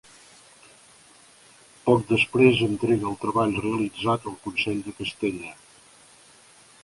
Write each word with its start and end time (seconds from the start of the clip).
Poc 1.89 2.07
després 2.13 2.63
entrega 2.69 3.07
el 3.13 3.19
treball 3.25 3.53
realitzat 3.65 4.27
al 4.31 4.37
Consell 4.47 4.81
de 4.87 4.95
Castella. 5.03 5.55